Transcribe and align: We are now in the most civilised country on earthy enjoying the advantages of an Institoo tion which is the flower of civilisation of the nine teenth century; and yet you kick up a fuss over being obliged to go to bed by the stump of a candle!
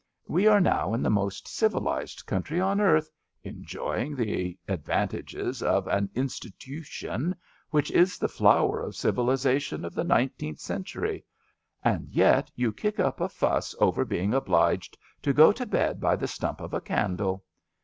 We 0.27 0.47
are 0.47 0.59
now 0.59 0.95
in 0.95 1.03
the 1.03 1.11
most 1.11 1.47
civilised 1.47 2.25
country 2.25 2.59
on 2.59 2.81
earthy 2.81 3.09
enjoying 3.43 4.15
the 4.15 4.57
advantages 4.67 5.61
of 5.61 5.85
an 5.85 6.07
Institoo 6.15 6.83
tion 6.83 7.35
which 7.69 7.91
is 7.91 8.17
the 8.17 8.27
flower 8.27 8.81
of 8.81 8.95
civilisation 8.95 9.85
of 9.85 9.93
the 9.93 10.03
nine 10.03 10.31
teenth 10.39 10.57
century; 10.59 11.23
and 11.83 12.09
yet 12.09 12.49
you 12.55 12.73
kick 12.73 12.99
up 12.99 13.21
a 13.21 13.29
fuss 13.29 13.75
over 13.79 14.03
being 14.03 14.33
obliged 14.33 14.97
to 15.21 15.33
go 15.33 15.51
to 15.51 15.67
bed 15.67 15.99
by 16.01 16.15
the 16.15 16.27
stump 16.27 16.61
of 16.61 16.73
a 16.73 16.81
candle! 16.81 17.45